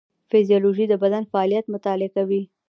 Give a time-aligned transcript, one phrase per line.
[0.29, 2.41] فیزیولوژي د بدن فعالیت مطالعه کوي